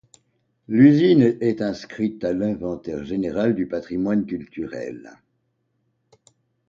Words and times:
L'usine 0.67 1.37
est 1.41 1.61
inscrite 1.61 2.23
à 2.23 2.33
l'inventaire 2.33 3.03
général 3.05 3.53
du 3.53 3.67
patrimoine 3.67 4.25
culturel. 4.25 5.19